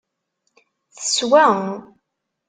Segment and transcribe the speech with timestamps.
[0.95, 1.45] Teswa.